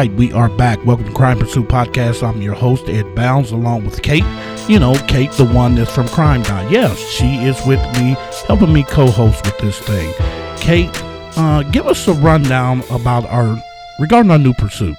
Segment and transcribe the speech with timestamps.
[0.00, 0.82] Right, we are back.
[0.86, 2.26] Welcome to Crime Pursuit Podcast.
[2.26, 4.24] I'm your host, Ed Bounds, along with Kate.
[4.66, 6.72] You know, Kate, the one that's from Crime Time.
[6.72, 10.14] Yes, she is with me, helping me co host with this thing.
[10.56, 10.88] Kate,
[11.36, 13.62] uh, give us a rundown about our,
[13.98, 14.96] regarding our new pursuit.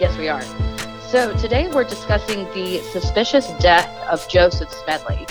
[0.00, 0.40] Yes, we are.
[1.10, 5.26] So today we're discussing the suspicious death of Joseph Smedley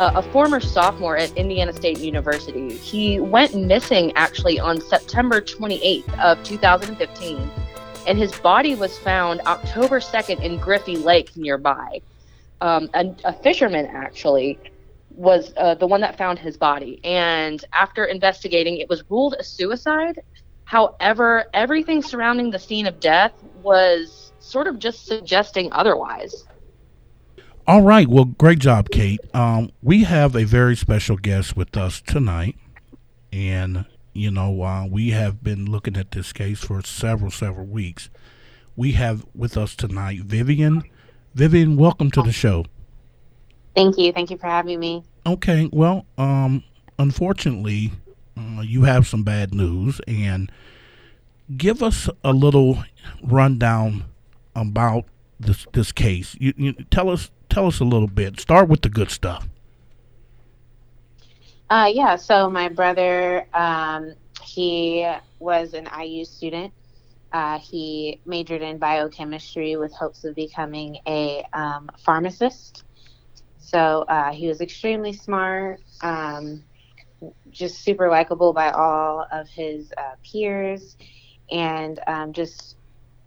[0.00, 2.74] a former sophomore at Indiana State University.
[2.74, 7.50] He went missing actually on September 28th of 2015,
[8.08, 12.00] and his body was found October 2nd in Griffy Lake nearby.
[12.60, 14.58] Um, a, a, fisherman actually
[15.10, 19.44] was uh, the one that found his body, and after investigating, it was ruled a
[19.44, 20.20] suicide.
[20.64, 26.44] However, everything surrounding the scene of death was sort of just suggesting otherwise.
[27.66, 28.08] All right.
[28.08, 29.20] Well, great job, Kate.
[29.34, 32.56] Um, we have a very special guest with us tonight.
[33.30, 33.84] And,
[34.18, 38.10] you know, uh, we have been looking at this case for several, several weeks.
[38.76, 40.82] We have with us tonight Vivian.
[41.34, 42.64] Vivian, welcome to the show.
[43.74, 44.12] Thank you.
[44.12, 45.04] Thank you for having me.
[45.26, 45.68] Okay.
[45.72, 46.64] Well, um,
[46.98, 47.92] unfortunately,
[48.36, 50.00] uh, you have some bad news.
[50.08, 50.50] And
[51.56, 52.84] give us a little
[53.22, 54.04] rundown
[54.54, 55.04] about
[55.40, 56.36] this this case.
[56.40, 58.40] You, you tell us tell us a little bit.
[58.40, 59.48] Start with the good stuff.
[61.70, 65.06] Uh, yeah, so my brother, um, he
[65.38, 66.72] was an IU student.
[67.32, 72.84] Uh, he majored in biochemistry with hopes of becoming a um, pharmacist.
[73.58, 76.64] So uh, he was extremely smart, um,
[77.50, 80.96] just super likable by all of his uh, peers,
[81.50, 82.76] and um, just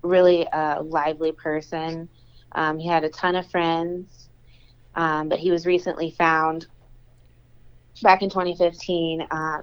[0.02, 2.10] really a lively person.
[2.54, 4.30] Um, he had a ton of friends,
[4.96, 6.66] um, but he was recently found
[8.02, 9.58] back in 2015 uh,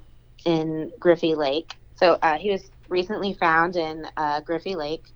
[0.45, 1.75] in Griffy Lake.
[1.97, 5.07] So uh, he was recently found in uh, Griffy Lake.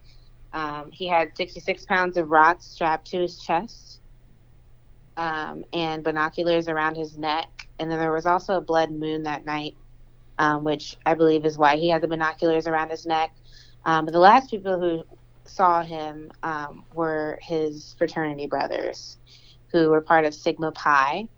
[0.53, 4.00] Um, he had 66 pounds of rocks strapped to his chest
[5.17, 7.49] um, and binoculars around his neck.
[7.78, 9.75] And then there was also a blood moon that night,
[10.39, 13.31] um, which I believe is why he had the binoculars around his neck.
[13.84, 15.05] Um, but the last people who
[15.47, 19.19] saw him um, were his fraternity brothers,
[19.73, 21.29] who were part of Sigma Pi,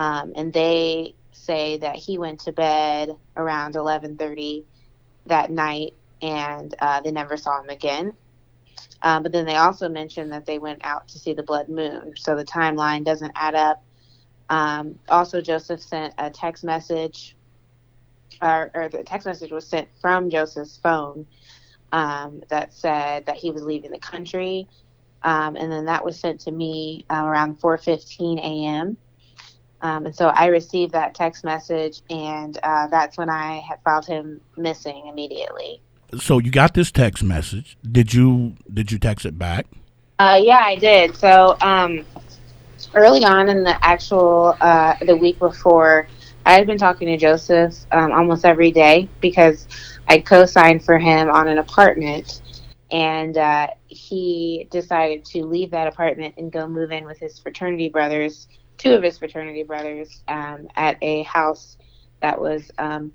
[0.00, 4.64] um, and they say that he went to bed around 11:30
[5.26, 8.14] that night, and uh, they never saw him again.
[9.02, 12.14] Um, but then they also mentioned that they went out to see the blood moon,
[12.16, 13.84] so the timeline doesn't add up.
[14.48, 17.36] Um, also, Joseph sent a text message,
[18.40, 21.26] or, or the text message was sent from Joseph's phone
[21.92, 24.66] um, that said that he was leaving the country.
[25.22, 28.96] Um, and then that was sent to me uh, around 4:15 a.m.
[29.82, 34.06] Um, and so I received that text message, and uh, that's when I had filed
[34.06, 35.80] him missing immediately.
[36.18, 37.78] So you got this text message.
[37.90, 39.66] Did you did you text it back?
[40.18, 41.16] Uh, yeah, I did.
[41.16, 42.04] So um,
[42.94, 46.08] early on in the actual uh, the week before,
[46.44, 49.66] I had been talking to Joseph um, almost every day because
[50.08, 52.42] I co-signed for him on an apartment,
[52.90, 57.88] and uh, he decided to leave that apartment and go move in with his fraternity
[57.88, 58.48] brothers,
[58.80, 61.76] two of his fraternity brothers, um, at a house
[62.22, 63.12] that was um,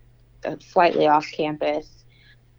[0.59, 2.05] slightly off campus.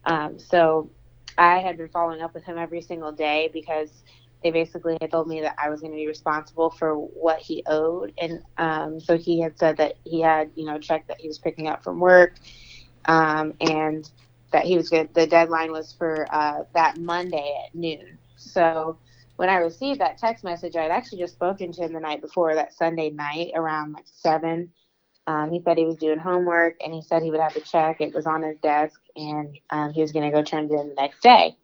[0.05, 0.91] Um, so
[1.39, 4.03] I had been following up with him every single day because
[4.43, 7.63] they basically had told me that I was going to be responsible for what he
[7.67, 11.21] owed, and um, so he had said that he had, you know, a check that
[11.21, 12.39] he was picking up from work,
[13.07, 14.11] um, and
[14.53, 15.13] that he was good.
[15.15, 18.19] The deadline was for uh, that Monday at noon.
[18.37, 18.99] So
[19.37, 22.21] when I received that text message, I had actually just spoken to him the night
[22.21, 24.73] before, that Sunday night around like seven.
[25.27, 28.01] Um, he said he was doing homework and he said he would have to check.
[28.01, 30.89] It was on his desk and um, he was going to go turn it in
[30.89, 31.57] the next day.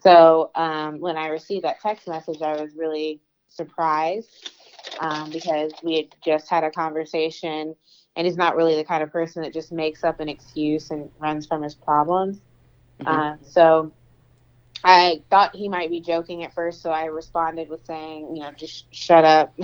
[0.00, 4.50] So um, when I received that text message, I was really surprised
[5.00, 7.74] um, because we had just had a conversation
[8.16, 11.10] and he's not really the kind of person that just makes up an excuse and
[11.18, 12.40] runs from his problems.
[13.00, 13.08] Mm-hmm.
[13.08, 13.92] Uh, so
[14.84, 18.52] I thought he might be joking at first, so I responded with saying, you know,
[18.52, 19.54] just shut up,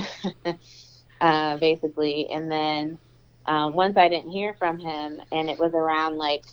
[1.21, 2.29] uh, basically.
[2.31, 2.99] And then
[3.47, 6.45] um, once I didn't hear from him, and it was around like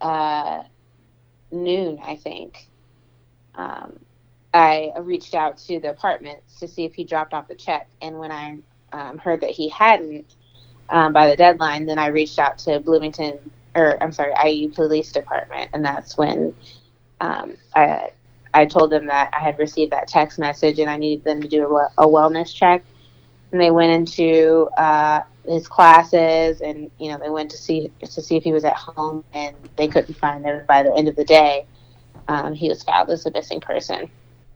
[0.00, 0.62] uh,
[1.50, 2.68] noon, I think.
[3.54, 3.98] Um,
[4.54, 8.18] I reached out to the apartments to see if he dropped off the check, and
[8.18, 8.58] when I
[8.92, 10.36] um, heard that he hadn't,
[10.88, 13.38] um, by the deadline, then I reached out to Bloomington,
[13.74, 16.54] or I'm sorry, IU Police Department, and that's when
[17.20, 18.10] um, I
[18.54, 21.48] I told them that I had received that text message and I needed them to
[21.48, 22.82] do a, a wellness check.
[23.52, 28.22] And they went into uh, his classes, and you know they went to see to
[28.22, 30.64] see if he was at home, and they couldn't find him.
[30.68, 31.66] By the end of the day,
[32.28, 34.10] um, he was filed as a missing person.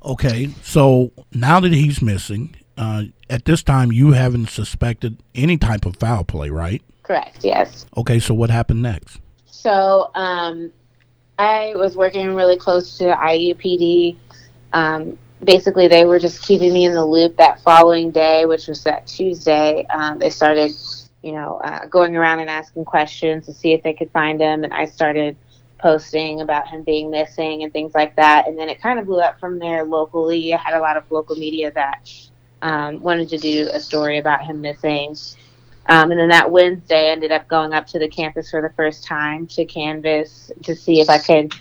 [0.05, 5.87] Okay, so now that he's missing, uh, at this time you haven't suspected any type
[5.87, 6.83] of foul play, right?
[7.03, 7.45] Correct.
[7.45, 7.87] Yes.
[7.97, 9.21] Okay, so what happened next?
[9.47, 10.73] So um,
[11.39, 14.17] I was working really close to IUPD.
[14.73, 18.83] Um, basically, they were just keeping me in the loop that following day, which was
[18.85, 19.87] that Tuesday.
[19.87, 20.73] Um, they started,
[21.23, 24.65] you know, uh, going around and asking questions to see if they could find him,
[24.65, 25.37] and I started
[25.79, 28.47] posting about him being missing and things like that.
[28.47, 30.55] And then it kind of blew up from there locally.
[30.55, 32.09] I had a lot of local media that
[32.63, 35.17] um, wanted to do a story about him missing.
[35.87, 38.71] Um, and then that Wednesday, I ended up going up to the campus for the
[38.77, 41.53] first time to canvas to see if I could,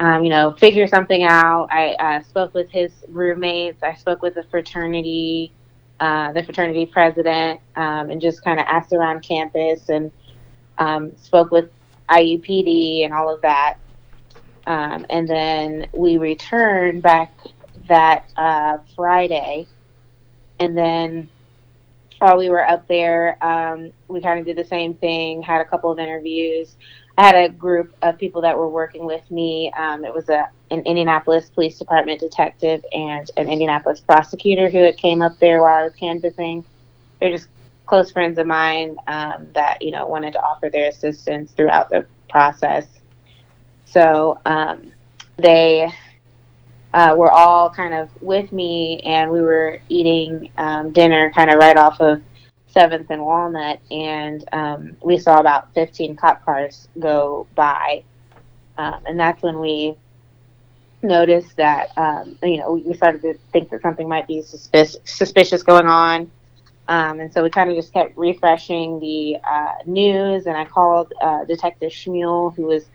[0.00, 1.68] um, you know, figure something out.
[1.70, 3.82] I uh, spoke with his roommates.
[3.82, 5.52] I spoke with the fraternity,
[6.00, 10.10] uh, the fraternity president, um, and just kind of asked around campus and
[10.78, 11.70] um, spoke with
[12.08, 13.76] IUPD and all of that.
[14.66, 17.32] Um, and then we returned back
[17.86, 19.68] that uh, Friday,
[20.58, 21.28] and then
[22.18, 25.64] while we were up there, um, we kind of did the same thing, had a
[25.64, 26.76] couple of interviews.
[27.18, 29.72] I had a group of people that were working with me.
[29.76, 34.96] Um, it was a an Indianapolis Police Department detective and an Indianapolis prosecutor who had
[34.96, 36.64] came up there while I was canvassing.
[37.20, 37.48] They're just
[37.86, 42.06] close friends of mine um, that you know wanted to offer their assistance throughout the
[42.28, 42.86] process.
[43.84, 44.92] So um,
[45.36, 45.90] they
[46.96, 51.58] uh, were all kind of with me, and we were eating um, dinner kind of
[51.58, 52.22] right off of
[52.68, 58.02] Seventh and Walnut, and um, we saw about 15 cop cars go by,
[58.78, 59.94] um, and that's when we
[61.02, 65.62] noticed that um, you know we started to think that something might be suspicious, suspicious
[65.62, 66.30] going on.
[66.88, 71.12] Um, and so we kind of just kept refreshing the uh, news, and I called
[71.20, 72.86] uh, Detective Schmuel, who was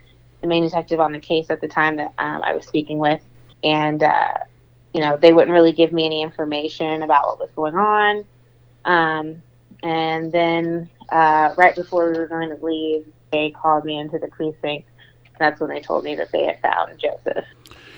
[0.42, 3.22] the main detective on the case at the time that um, I was speaking with,
[3.64, 4.34] and uh,
[4.94, 8.26] you know they wouldn't really give me any information about what was going on.
[8.86, 9.42] Um,
[9.84, 14.28] and then uh, right before we were going to leave, they called me into the
[14.28, 14.88] precinct.
[15.40, 17.46] That's when they told me that they had found Joseph.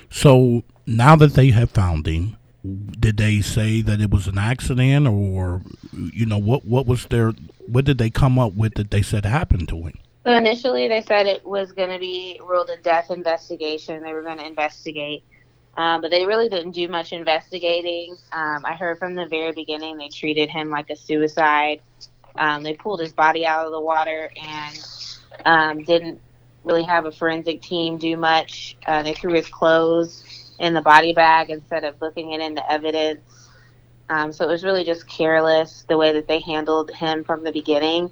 [0.09, 2.37] So now that they have found him,
[2.99, 5.61] did they say that it was an accident, or
[5.91, 6.65] you know what?
[6.65, 7.33] What was their?
[7.65, 9.99] What did they come up with that they said happened to him?
[10.25, 14.01] So initially, they said it was going to be ruled a death investigation.
[14.01, 15.25] They were going to investigate
[15.77, 18.15] um, but they really didn't do much investigating.
[18.31, 21.81] Um, I heard from the very beginning they treated him like a suicide.
[22.35, 24.87] Um, they pulled his body out of the water and
[25.45, 26.19] um, didn't
[26.63, 28.77] really have a forensic team do much.
[28.85, 33.49] Uh, they threw his clothes in the body bag instead of looking it into evidence.
[34.09, 37.51] Um, so it was really just careless the way that they handled him from the
[37.51, 38.11] beginning.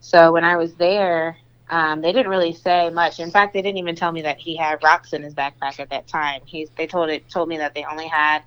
[0.00, 1.36] So when I was there,
[1.70, 3.20] um, they didn't really say much.
[3.20, 5.88] In fact, they didn't even tell me that he had rocks in his backpack at
[5.90, 6.42] that time.
[6.44, 8.42] He's they told it told me that they only had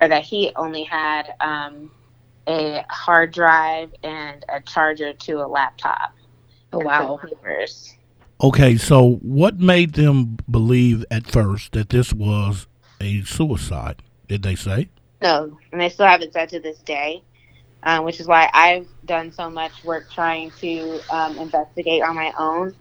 [0.00, 1.90] or that he only had um,
[2.48, 6.12] a hard drive and a charger to a laptop.
[6.72, 7.20] Oh wow!
[7.22, 7.94] Papers.
[8.42, 12.66] Okay, so what made them believe at first that this was
[13.00, 14.02] a suicide?
[14.26, 14.88] Did they say?
[15.22, 17.22] No, and they still haven't said to this day
[17.84, 22.32] um, which is why I've done so much work trying to um, investigate on my
[22.38, 22.74] own.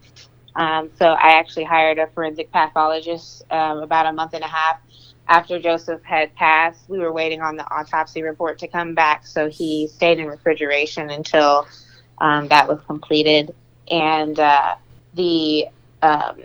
[0.55, 4.79] Um, so I actually hired a forensic pathologist um, about a month and a half
[5.27, 6.87] after Joseph had passed.
[6.89, 11.09] We were waiting on the autopsy report to come back, so he stayed in refrigeration
[11.09, 11.67] until
[12.19, 13.53] um, that was completed.
[13.89, 14.75] And uh,
[15.15, 15.67] the
[16.01, 16.37] um,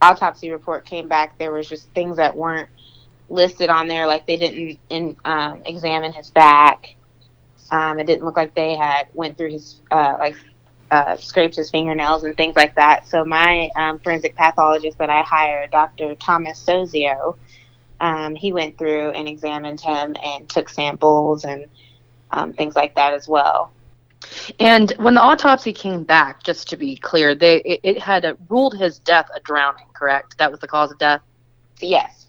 [0.00, 1.38] autopsy report came back.
[1.38, 2.68] There was just things that weren't
[3.28, 5.16] listed on there, like they didn't in,
[5.64, 6.96] examine his back.
[7.72, 10.36] Um, it didn't look like they had went through his uh, like
[10.92, 13.08] uh, scraped his fingernails and things like that.
[13.08, 16.14] So my um, forensic pathologist that I hired, Dr.
[16.16, 17.36] Thomas Sozio,
[17.98, 21.64] um, he went through and examined him and took samples and
[22.30, 23.72] um, things like that as well.
[24.60, 28.76] And when the autopsy came back, just to be clear, they it, it had ruled
[28.76, 29.86] his death a drowning.
[29.94, 30.36] Correct?
[30.38, 31.22] That was the cause of death.
[31.80, 32.26] Yes.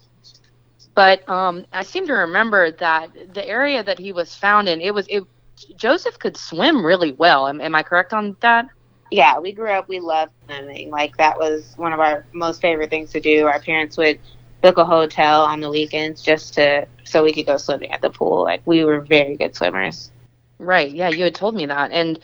[0.94, 4.94] But um, I seem to remember that the area that he was found in, it
[4.94, 5.24] was it
[5.76, 7.48] Joseph could swim really well.
[7.48, 8.66] Am, am I correct on that?
[9.10, 10.90] Yeah, we grew up, we loved swimming.
[10.90, 13.46] Like, that was one of our most favorite things to do.
[13.46, 14.18] Our parents would
[14.62, 18.10] book a hotel on the weekends just to so we could go swimming at the
[18.10, 18.42] pool.
[18.42, 20.10] Like, we were very good swimmers.
[20.58, 20.90] Right.
[20.90, 21.92] Yeah, you had told me that.
[21.92, 22.18] And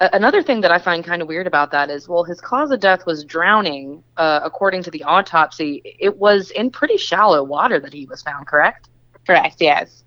[0.00, 2.72] uh, another thing that I find kind of weird about that is, well, his cause
[2.72, 4.02] of death was drowning.
[4.16, 8.46] Uh, according to the autopsy, it was in pretty shallow water that he was found.
[8.46, 8.88] Correct?
[9.24, 9.56] Correct.
[9.60, 10.03] Yes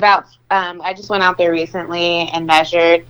[0.00, 3.06] about um, I just went out there recently and measured.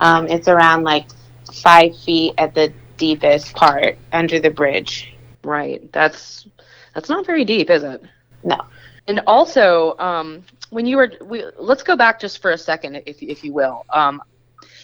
[0.00, 1.06] Um, it's around like
[1.52, 5.14] five feet at the deepest part under the bridge.
[5.44, 5.90] Right.
[5.92, 6.46] That's
[6.94, 8.02] that's not very deep, is it?
[8.44, 8.58] No.
[9.08, 13.22] And also, um, when you were, we, let's go back just for a second, if
[13.22, 13.84] if you will.
[13.90, 14.22] Um,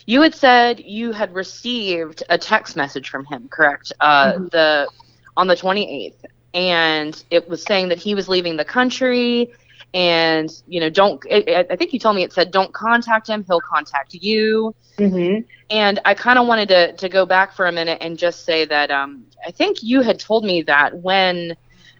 [0.07, 3.93] you had said you had received a text message from him, correct?
[4.01, 4.51] Uh, Mhm.
[4.51, 4.89] The
[5.37, 9.53] on the 28th, and it was saying that he was leaving the country,
[9.95, 11.23] and you know, don't.
[11.29, 14.75] It, it- I think you told me it said don't contact him; he'll contact you.
[14.99, 15.41] Mm-hmm.
[15.71, 18.65] And I kind of wanted to, to go back for a minute and just say
[18.67, 21.57] that um, I think you had told me that when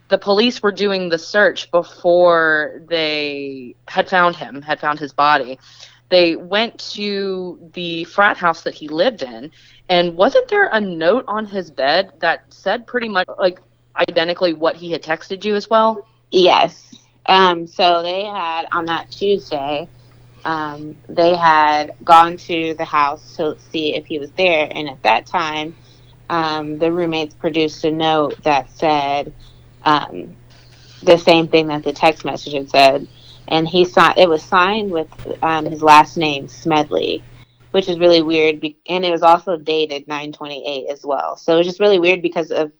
[0.09, 5.59] the police were doing the search before they had found him, had found his body,
[6.11, 9.51] they went to the frat house that he lived in.
[9.89, 13.59] And wasn't there a note on his bed that said pretty much like
[13.97, 16.07] identically what he had texted you as well?
[16.31, 16.92] Yes.
[17.27, 19.89] Um, so they had on that Tuesday,
[20.45, 25.03] um, they had gone to the house to see if he was there, and at
[25.03, 25.75] that time,
[26.29, 29.33] um, the roommates produced a note that said
[29.85, 30.35] um,
[31.03, 33.07] the same thing that the text message had said,
[33.49, 34.19] and he signed.
[34.19, 35.09] It was signed with
[35.43, 37.23] um, his last name Smedley,
[37.71, 41.37] which is really weird, be- and it was also dated 928 as well.
[41.37, 42.73] So it was just really weird because of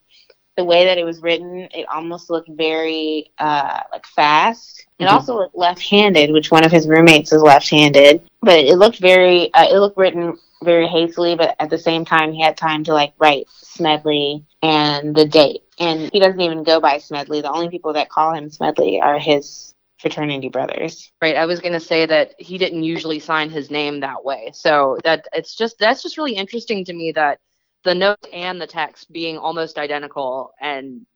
[0.57, 4.87] the way that it was written, it almost looked very uh, like fast.
[4.99, 5.13] It Mhm.
[5.13, 8.23] also looked left-handed, which one of his roommates is left-handed.
[8.43, 11.35] But it looked very, uh, it looked written very hastily.
[11.35, 15.63] But at the same time, he had time to like write Smedley and the date.
[15.79, 17.41] And he doesn't even go by Smedley.
[17.41, 21.11] The only people that call him Smedley are his fraternity brothers.
[21.23, 21.37] Right.
[21.37, 24.51] I was going to say that he didn't usually sign his name that way.
[24.53, 27.39] So that it's just that's just really interesting to me that
[27.85, 31.07] the note and the text being almost identical and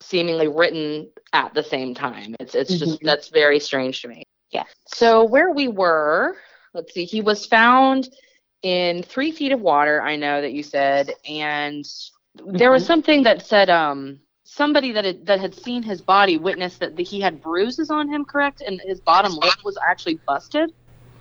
[0.00, 2.34] seemingly written at the same time.
[2.40, 3.04] It's it's just Mhm.
[3.04, 4.22] that's very strange to me.
[4.50, 4.64] Yeah.
[4.86, 6.36] So where we were,
[6.74, 8.08] let's see, he was found
[8.62, 10.00] in three feet of water.
[10.02, 11.84] I know that you said, and
[12.46, 12.86] there was Mhm.
[12.86, 17.02] something that said um somebody that had, that had seen his body witnessed that the,
[17.02, 18.62] he had bruises on him, correct?
[18.66, 20.70] And his bottom lip was actually busted.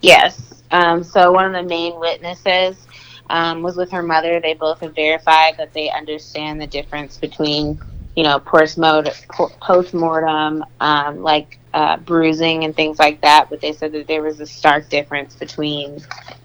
[0.02, 0.64] Yes.
[0.72, 2.88] Um, so one of the main witnesses
[3.34, 4.40] um, was with her mother.
[4.40, 7.80] They both have verified that they understand the difference between,
[8.16, 13.50] you know, post mortem, um, like uh, bruising and things like that.
[13.50, 16.00] But they said that there was a stark difference between,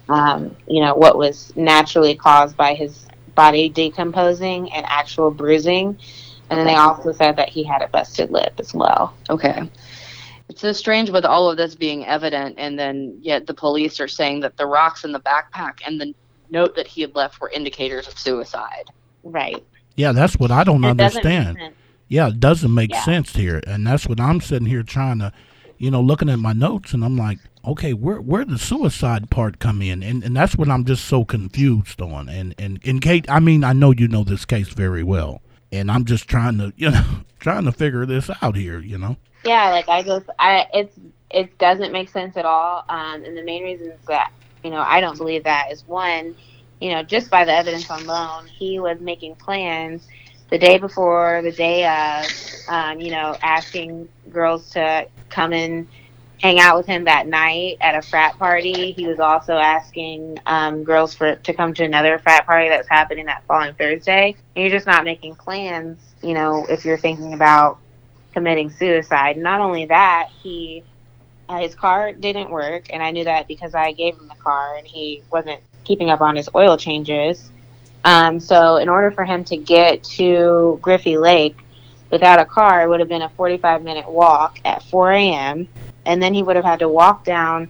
[0.09, 3.05] um, you know, what was naturally caused by his
[3.35, 5.95] body decomposing and actual bruising.
[6.49, 9.13] And then they also said that he had a busted lip as well.
[9.29, 9.69] Okay.
[10.49, 14.07] It's so strange with all of this being evident, and then yet the police are
[14.07, 16.15] saying that the rocks in the backpack and the
[16.51, 18.85] note that he had left were indicators of suicide.
[19.23, 19.63] Right.
[19.95, 21.57] Yeah, that's what I don't It understand.
[22.07, 23.03] Yeah, it doesn't make Yeah.
[23.03, 25.31] sense here, and that's what I'm sitting here trying to,
[25.77, 29.59] you know, looking at my notes, and I'm like, okay, where where the suicide part
[29.59, 32.29] come in, and and that's what I'm just so confused on.
[32.29, 35.41] And and and Kate, I mean, I know you know this case very well,
[35.71, 37.05] and I'm just trying to, you know,
[37.39, 39.17] trying to figure this out here, you know.
[39.45, 40.95] Yeah, like I just, I it's
[41.29, 42.85] it doesn't make sense at all.
[42.89, 44.31] Um, and the main reasons that
[44.63, 46.35] you know I don't believe that is one,
[46.79, 50.07] you know, just by the evidence alone, he was making plans
[50.49, 52.25] the day before, the day of,
[52.67, 55.87] um, you know, asking girls to come and
[56.41, 58.91] hang out with him that night at a frat party.
[58.93, 63.25] He was also asking um, girls for to come to another frat party that's happening
[63.25, 64.35] that following Thursday.
[64.55, 67.79] And you're just not making plans, you know, if you're thinking about
[68.33, 69.37] committing suicide.
[69.37, 70.83] Not only that, he
[71.49, 74.77] uh, his car didn't work, and I knew that because I gave him the car,
[74.77, 77.49] and he wasn't keeping up on his oil changes.
[78.05, 81.57] Um, so, in order for him to get to Griffy Lake
[82.11, 85.67] without a car, it would have been a 45 minute walk at 4 a.m.
[86.05, 87.69] And then he would have had to walk down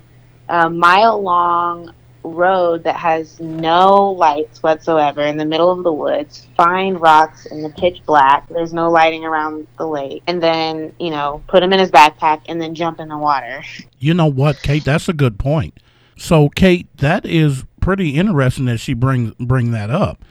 [0.50, 6.47] a mile long road that has no lights whatsoever in the middle of the woods,
[6.57, 8.47] find rocks in the pitch black.
[8.49, 10.23] There's no lighting around the lake.
[10.27, 13.63] And then, you know, put him in his backpack and then jump in the water.
[13.99, 14.83] You know what, Kate?
[14.83, 15.79] That's a good point.
[16.17, 20.23] So, Kate, that is pretty interesting that she bring bring that up.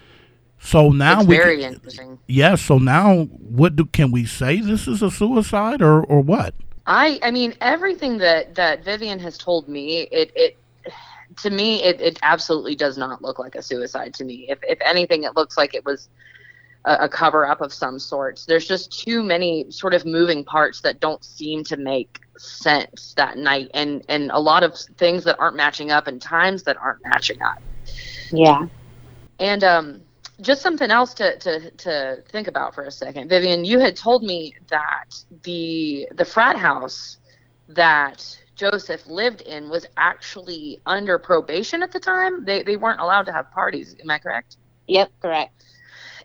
[0.61, 2.19] So now it's we very can- interesting.
[2.27, 2.57] yeah.
[2.57, 4.61] So now, what do can we say?
[4.61, 6.55] This is a suicide or or what?
[6.87, 10.57] I I mean everything that that Vivian has told me it it
[11.43, 14.47] to me it, it absolutely does not look like a suicide to me.
[14.49, 16.09] If if anything it looks like it was
[16.85, 18.47] a, a cover up of some sorts.
[18.47, 23.37] There's just too many sort of moving parts that don't seem to make sense that
[23.37, 27.05] night and and a lot of things that aren't matching up and times that aren't
[27.05, 27.61] matching up.
[28.31, 28.67] Yeah.
[29.41, 30.01] And um,
[30.41, 33.65] just something else to, to, to think about for a second, Vivian.
[33.65, 37.19] You had told me that the the frat house
[37.69, 42.45] that Joseph lived in was actually under probation at the time.
[42.45, 43.95] They they weren't allowed to have parties.
[44.03, 44.57] Am I correct?
[44.89, 45.65] Yep, correct.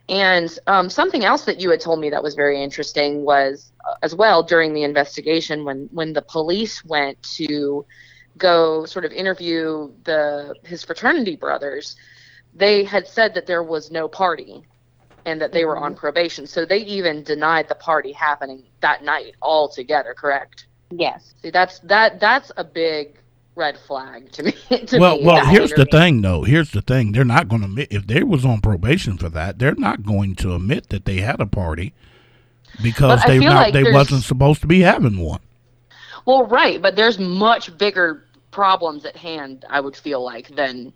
[0.09, 3.93] And um, something else that you had told me that was very interesting was, uh,
[4.01, 7.85] as well, during the investigation, when when the police went to
[8.37, 11.95] go sort of interview the his fraternity brothers,
[12.53, 14.63] they had said that there was no party,
[15.25, 15.67] and that they mm-hmm.
[15.67, 16.47] were on probation.
[16.47, 20.15] So they even denied the party happening that night altogether.
[20.15, 20.65] Correct?
[20.97, 21.33] Yes.
[21.41, 23.17] See, that's that that's a big
[23.55, 24.53] red flag to me.
[24.87, 26.43] To well, me, well, here's the thing, though.
[26.43, 27.11] Here's the thing.
[27.11, 29.59] They're not going to admit if they was on probation for that.
[29.59, 31.93] They're not going to admit that they had a party
[32.81, 35.41] because they not, like they wasn't supposed to be having one.
[36.25, 39.65] Well, right, but there's much bigger problems at hand.
[39.69, 40.93] I would feel like than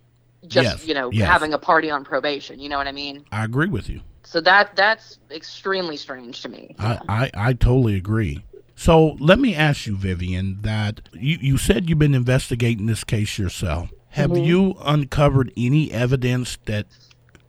[0.47, 1.27] just yes, you know yes.
[1.27, 2.59] having a party on probation.
[2.59, 3.25] You know what I mean?
[3.31, 4.01] I agree with you.
[4.23, 6.75] So that that's extremely strange to me.
[6.79, 8.43] I, I, I totally agree.
[8.79, 13.39] So let me ask you, Vivian, that you, you said you've been investigating this case
[13.39, 13.91] yourself.
[14.09, 14.43] Have mm-hmm.
[14.43, 16.85] you uncovered any evidence that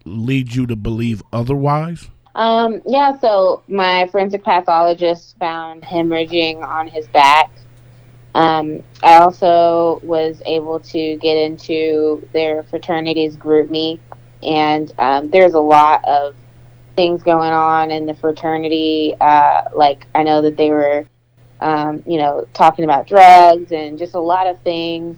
[0.06, 2.08] leads you to believe otherwise?
[2.34, 7.50] Um, yeah, so my forensic pathologist found hemorrhaging on his back.
[8.34, 14.00] Um, I also was able to get into their fraternity's GroupMe,
[14.42, 16.34] and um, there's a lot of
[16.96, 19.14] things going on in the fraternity.
[19.20, 21.06] Uh, like I know that they were
[21.60, 25.16] um, you know, talking about drugs and just a lot of things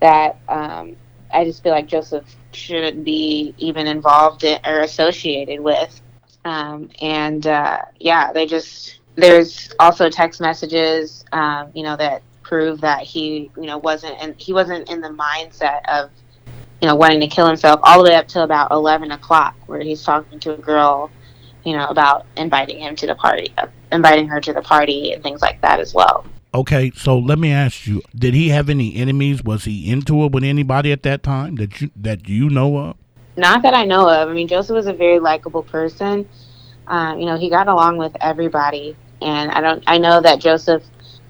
[0.00, 0.96] that um,
[1.32, 6.00] I just feel like Joseph shouldn't be even involved in or associated with.
[6.44, 12.80] Um, and uh, yeah, they just there's also text messages, um, you know, that prove
[12.80, 16.10] that he, you know, wasn't and he wasn't in the mindset of,
[16.80, 19.80] you know, wanting to kill himself all the way up to about eleven o'clock, where
[19.80, 21.10] he's talking to a girl
[21.68, 25.22] you know, about inviting him to the party, uh, inviting her to the party, and
[25.22, 26.24] things like that as well.
[26.54, 29.44] Okay, so let me ask you: Did he have any enemies?
[29.44, 32.96] Was he into it with anybody at that time that you that you know of?
[33.36, 34.30] Not that I know of.
[34.30, 36.26] I mean, Joseph was a very likable person.
[36.86, 39.84] Uh, you know, he got along with everybody, and I don't.
[39.86, 40.82] I know that Joseph,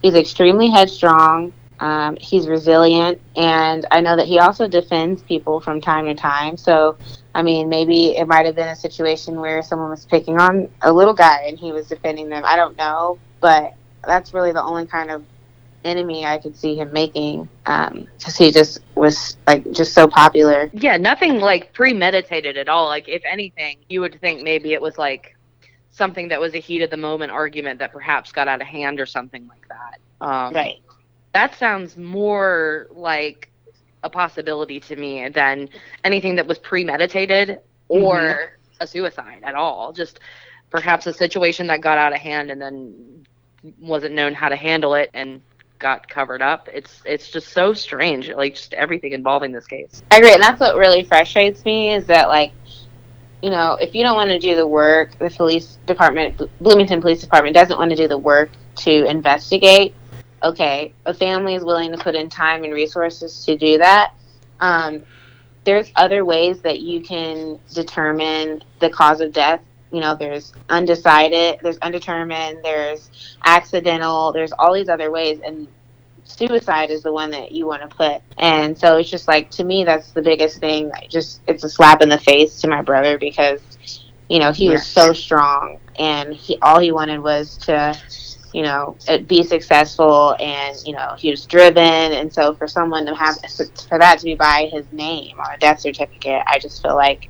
[0.03, 1.53] he's extremely headstrong.
[1.81, 6.57] Um, he's resilient, and I know that he also defends people from time to time.
[6.57, 6.97] So,
[7.35, 10.93] I mean, maybe it might have been a situation where someone was picking on a
[10.93, 12.43] little guy and he was defending them.
[12.45, 15.25] I don't know, but that's really the only kind of
[15.85, 20.71] enemy I could see him making because um, he just was like just so popular.
[20.73, 22.87] Yeah, nothing like premeditated at all.
[22.87, 25.37] Like, if anything, you would think maybe it was like
[25.93, 28.99] something that was a heat of the moment argument that perhaps got out of hand
[28.99, 30.01] or something like that.
[30.21, 30.81] Um, right
[31.33, 33.51] that sounds more like
[34.03, 35.69] a possibility to me than
[36.05, 38.77] anything that was premeditated or mm-hmm.
[38.81, 39.93] a suicide at all.
[39.93, 40.21] Just
[40.71, 43.27] perhaps a situation that got out of hand and then
[43.81, 45.41] wasn't known how to handle it and
[45.79, 46.69] got covered up.
[46.73, 50.03] It's it's just so strange, like just everything involving this case.
[50.11, 52.53] I agree, and that's what really frustrates me is that like,
[53.43, 57.21] you know, if you don't want to do the work, the police department, Bloomington Police
[57.21, 59.95] Department doesn't want to do the work to investigate
[60.43, 64.15] okay, a family is willing to put in time and resources to do that.
[64.61, 65.03] Um,
[65.65, 69.61] there's other ways that you can determine the cause of death.
[69.93, 75.67] You know, there's undecided, there's undetermined, there's accidental, there's all these other ways, and
[76.25, 78.23] suicide is the one that you want to put.
[78.39, 80.91] And so it's just like to me, that's the biggest thing.
[81.09, 83.61] Just it's a slap in the face to my brother because
[84.29, 84.73] you know he yes.
[84.73, 87.99] was so strong, and he all he wanted was to
[88.53, 91.83] you know, be successful and, you know, he was driven.
[91.83, 93.37] And so for someone to have,
[93.89, 97.29] for that to be by his name on a death certificate, I just feel like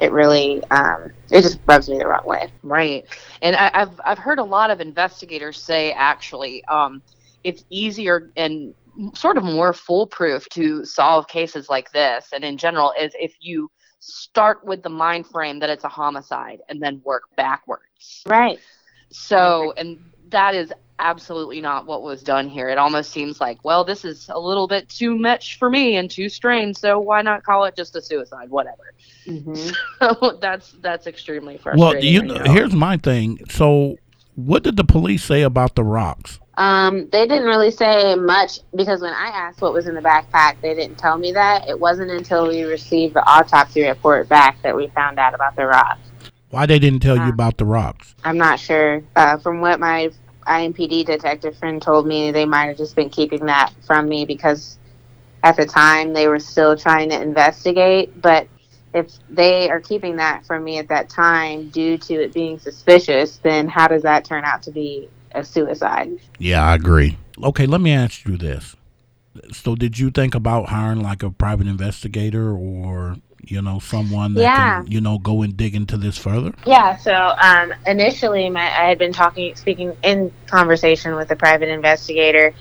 [0.00, 2.50] it really, um, it just rubs me the wrong way.
[2.62, 3.04] Right.
[3.42, 7.02] And I, have I've heard a lot of investigators say actually, um,
[7.44, 8.74] it's easier and
[9.14, 12.28] sort of more foolproof to solve cases like this.
[12.32, 16.60] And in general, is if you start with the mind frame that it's a homicide
[16.68, 18.22] and then work backwards.
[18.26, 18.58] Right.
[19.10, 19.98] So, and
[20.30, 22.68] that is absolutely not what was done here.
[22.68, 26.10] It almost seems like, well, this is a little bit too much for me and
[26.10, 28.94] too strange, so why not call it just a suicide, whatever.
[29.26, 29.70] Mm-hmm.
[30.20, 32.28] So that's that's extremely frustrating.
[32.28, 33.40] Well, you, here's my thing.
[33.48, 33.96] So,
[34.34, 36.38] what did the police say about the rocks?
[36.58, 40.60] Um, they didn't really say much because when I asked what was in the backpack,
[40.62, 41.68] they didn't tell me that.
[41.68, 45.66] It wasn't until we received the autopsy report back that we found out about the
[45.66, 46.00] rocks.
[46.56, 48.14] Why they didn't tell uh, you about the rocks?
[48.24, 49.02] I'm not sure.
[49.14, 50.10] Uh, from what my
[50.46, 54.78] IMPD detective friend told me, they might have just been keeping that from me because
[55.42, 58.22] at the time they were still trying to investigate.
[58.22, 58.48] But
[58.94, 63.36] if they are keeping that from me at that time due to it being suspicious,
[63.36, 66.12] then how does that turn out to be a suicide.
[66.38, 67.18] Yeah, I agree.
[67.42, 68.74] Okay, let me ask you this.
[69.52, 73.16] So, did you think about hiring like a private investigator or
[73.46, 74.82] you know someone that Yeah.
[74.82, 76.52] can you know go and dig into this further?
[76.66, 76.96] Yeah.
[76.96, 82.52] So um, initially, my I had been talking, speaking in conversation with a private investigator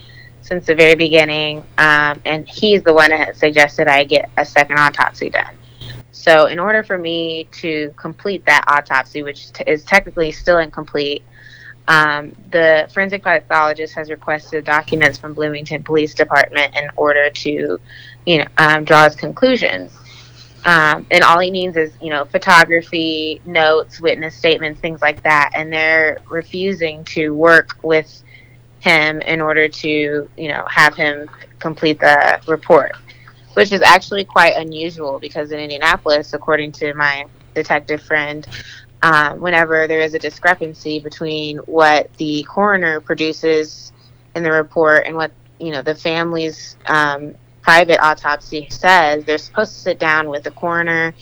[0.42, 4.78] since the very beginning, um, and he's the one that suggested I get a second
[4.78, 5.56] autopsy done.
[6.12, 11.24] So, in order for me to complete that autopsy, which t- is technically still incomplete,
[11.88, 17.80] um, the forensic pathologist has requested documents from Bloomington Police Department in order to,
[18.26, 19.92] you know, um, draw his conclusions.
[20.66, 25.52] Um, and all he needs is, you know, photography, notes, witness statements, things like that.
[25.54, 28.24] And they're refusing to work with
[28.80, 32.94] him in order to, you know, have him complete the report,
[33.54, 38.48] which is actually quite unusual because in Indianapolis, according to my detective friend,
[39.04, 43.92] um, whenever there is a discrepancy between what the coroner produces
[44.36, 49.74] in the report and what you know the family's um, private autopsy says, they're supposed
[49.74, 51.16] to sit down with the coroner,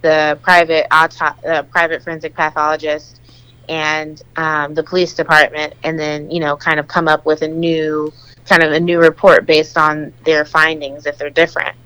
[0.00, 3.20] the private auto- uh, private forensic pathologist,
[3.68, 7.48] and um, the police department, and then you know kind of come up with a
[7.48, 8.10] new
[8.46, 11.76] kind of a new report based on their findings if they're different.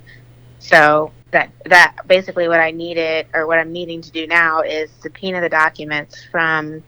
[0.60, 4.88] So that that basically what I needed or what I'm needing to do now is
[5.00, 6.80] subpoena the documents from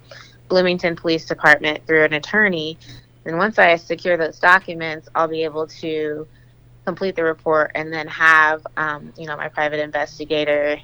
[0.46, 2.78] Bloomington Police Department through an attorney.
[3.24, 6.26] And once I secure those documents, I'll be able to
[6.88, 10.80] complete the report and then have um, you know my private investigator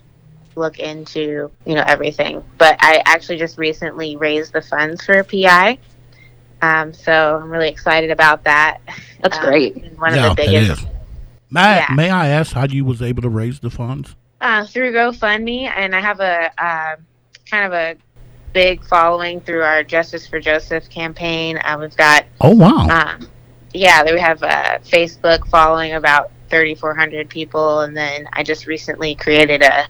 [0.55, 2.43] look into you know everything.
[2.59, 5.79] But I actually just recently raised the funds for a PI.
[6.61, 8.79] Um, so I'm really excited about that.
[9.23, 9.73] That's Um, great.
[9.99, 10.87] One yeah, of the biggest.
[11.51, 11.95] May Yeah.
[11.95, 14.14] may I ask how you was able to raise the funds?
[14.40, 16.97] uh, through GoFundMe, and I have a uh,
[17.51, 17.97] kind of a
[18.53, 21.57] big following through our Justice for Joseph campaign.
[21.64, 22.87] Uh, we've got, Oh wow!
[22.90, 23.27] um,
[23.74, 29.62] yeah, we have a Facebook following about 3,400 people, and then I just recently created
[29.62, 29.88] a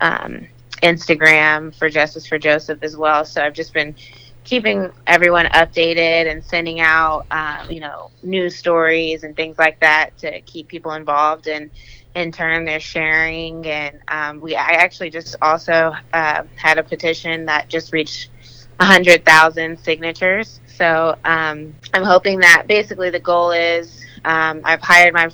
[0.00, 0.48] um,
[0.82, 3.24] Instagram for Justice for Joseph as well.
[3.24, 3.94] So I've just been
[4.42, 10.18] keeping everyone updated and sending out, um, you know, news stories and things like that
[10.18, 11.46] to keep people involved.
[11.46, 11.70] And
[12.16, 13.64] in turn, they're sharing.
[13.66, 18.30] And um, we, I actually just also uh, had a petition that just reached
[18.78, 20.60] 100,000 signatures.
[20.66, 25.30] So um, I'm hoping that basically the goal is um, I've hired my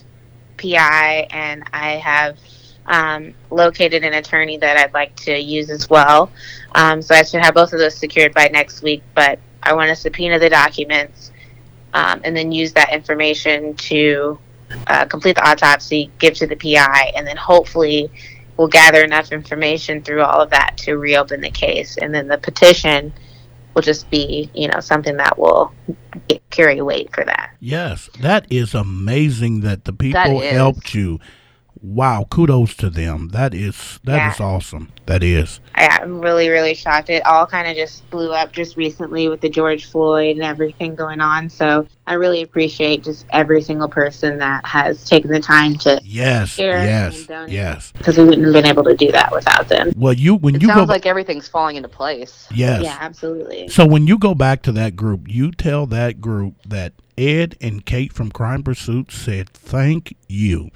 [0.56, 2.38] PI and I have
[2.86, 6.30] um, located an attorney that I'd like to use as well.
[6.74, 9.02] Um, so I should have both of those secured by next week.
[9.14, 11.32] But I want to subpoena the documents
[11.94, 14.38] um, and then use that information to
[14.86, 18.10] uh, complete the autopsy, give to the PI, and then hopefully
[18.56, 21.96] we'll gather enough information through all of that to reopen the case.
[21.96, 23.12] And then the petition
[23.78, 25.72] will just be, you know, something that will
[26.50, 27.54] carry weight for that.
[27.60, 31.20] Yes, that is amazing that the people That helped you.
[31.80, 33.28] Wow, kudos to them.
[33.28, 34.46] That is that is Yeah.
[34.46, 34.88] awesome.
[35.06, 35.60] That is.
[35.74, 37.08] I, I'm really, really shocked.
[37.08, 40.94] It all kind of just blew up just recently with the George Floyd and everything
[40.94, 41.48] going on.
[41.48, 46.50] So I really appreciate just every single person that has taken the time to, Yes,
[46.50, 47.92] Share yes, and yes.
[47.96, 49.92] because we wouldn't have been able to do that without them.
[49.96, 52.46] Well, you when It you go sounds ba- like everything's falling into place.
[52.52, 52.82] yes.
[52.82, 53.68] Yeah, absolutely.
[53.68, 57.84] So when you go back to that group, you tell that group that Ed and
[57.84, 60.70] Kate from Crime Pursuit said thank you.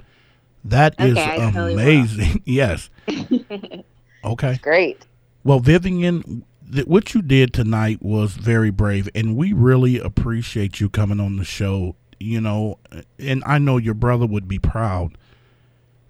[0.64, 2.42] That is Okay, I totally amazing.
[2.46, 2.90] yes.
[4.24, 4.58] Okay.
[4.62, 5.04] Great.
[5.42, 10.88] Well, Vivian, th- what you did tonight was very brave, and we really appreciate you
[10.88, 11.96] coming on the show.
[12.20, 12.78] You know,
[13.18, 15.18] and I know your brother would be proud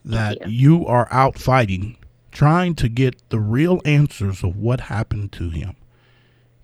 [0.05, 0.81] that you.
[0.81, 1.97] you are out fighting,
[2.31, 5.75] trying to get the real answers of what happened to him.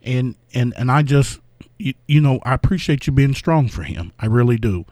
[0.02, 1.40] And and and I just,
[1.78, 4.12] you, you know, I appreciate you being strong for him.
[4.18, 4.84] I really do.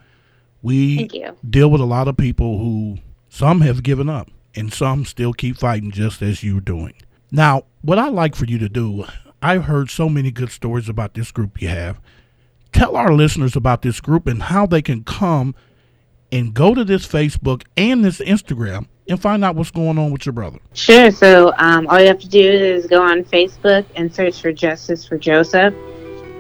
[0.67, 1.09] We
[1.49, 2.99] deal with a lot of people who
[3.29, 6.95] some have given up and some still keep fighting just as you're doing.
[7.31, 9.05] Now, what I like for you to do,
[9.41, 12.01] I've heard so many good stories about this group you have.
[12.73, 15.55] Tell our listeners about this group and how they can come
[16.33, 20.27] and go to this Facebook and this Instagram and find out what's going on with
[20.27, 20.59] your brother.
[20.75, 21.13] Sure.
[21.13, 25.07] So um, all you have to do is go on Facebook and search for Justice
[25.07, 25.75] for Joseph.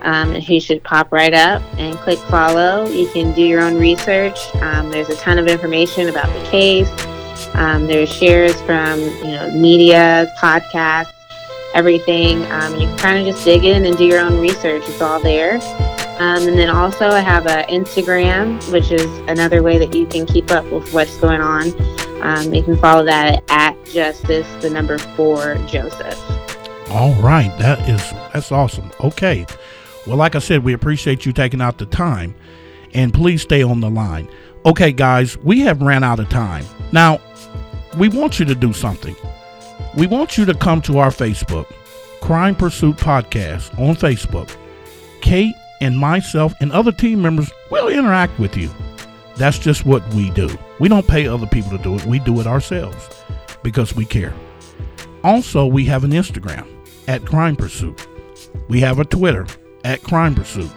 [0.07, 2.89] Um, and he should pop right up and click follow.
[2.89, 4.39] You can do your own research.
[4.57, 6.89] Um, there's a ton of information about the case.
[7.55, 11.13] Um, there's shares from you know media, podcasts,
[11.75, 12.45] everything.
[12.53, 14.85] Um, you can kind of just dig in and do your own research.
[14.87, 15.55] It's all there.
[16.19, 20.25] Um, and then also I have a Instagram, which is another way that you can
[20.25, 21.73] keep up with what's going on.
[22.23, 26.19] Um, you can follow that at Justice, the number four Joseph.
[26.91, 28.01] All right, that is
[28.33, 28.93] that's awesome.
[29.01, 29.45] Okay.
[30.07, 32.35] Well, like I said, we appreciate you taking out the time
[32.95, 34.29] and please stay on the line.
[34.65, 36.65] Okay, guys, we have ran out of time.
[36.93, 37.21] Now,
[37.99, 39.17] we want you to do something.
[39.97, 41.67] We want you to come to our Facebook,
[42.21, 44.55] Crime Pursuit Podcast on Facebook.
[45.21, 48.71] Kate and myself and other team members will interact with you.
[49.37, 50.49] That's just what we do.
[50.79, 53.25] We don't pay other people to do it, we do it ourselves
[53.63, 54.35] because we care.
[55.25, 56.67] Also, we have an Instagram
[57.09, 58.07] at Crime Pursuit.
[58.69, 59.47] We have a Twitter
[59.87, 60.71] at Crime Pursuit.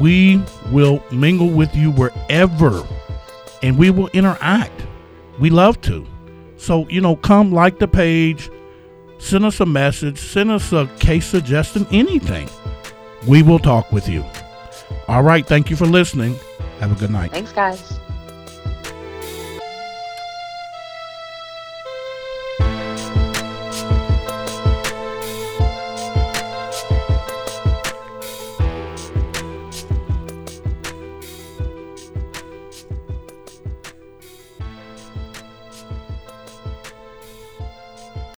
[0.00, 2.86] We will mingle with you wherever
[3.62, 4.86] and we will interact.
[5.38, 6.06] We love to.
[6.56, 8.48] So, you know, come like the page,
[9.18, 12.48] send us a message, send us a case suggestion, anything.
[13.26, 14.24] We will talk with you.
[15.08, 15.44] All right.
[15.44, 16.36] Thank you for listening.
[16.78, 17.32] Have a good night.
[17.32, 17.98] Thanks, guys.